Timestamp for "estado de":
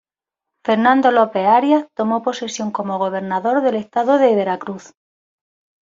3.75-4.33